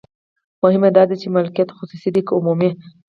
[0.61, 2.69] مهمه دا ده چې مالکیت خصوصي دی که عمومي.